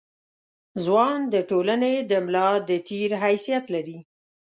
ځوان 0.83 1.19
د 1.33 1.35
ټولنې 1.49 1.93
د 2.11 2.13
ملا 2.25 2.49
د 2.69 2.71
تیر 2.87 3.11
حیثیت 3.23 3.63
لري. 3.75 3.99